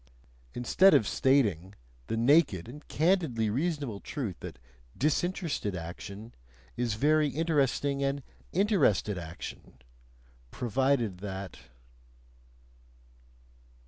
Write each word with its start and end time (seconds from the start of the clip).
instead 0.55 0.95
of 0.95 1.07
stating 1.07 1.75
the 2.07 2.17
naked 2.17 2.67
and 2.67 2.87
candidly 2.87 3.51
reasonable 3.51 3.99
truth 3.99 4.35
that 4.39 4.57
"disinterested" 4.97 5.75
action 5.75 6.33
is 6.75 6.95
very 6.95 7.27
interesting 7.29 8.01
and 8.01 8.23
"interested" 8.51 9.19
action, 9.19 9.77
provided 10.49 11.19
that... 11.19 11.59